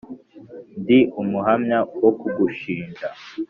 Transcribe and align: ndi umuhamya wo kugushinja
ndi 0.79 0.99
umuhamya 1.21 1.79
wo 2.01 2.11
kugushinja 2.19 3.07